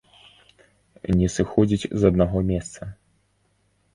[1.19, 2.81] Не сыходзіць з аднаго месца!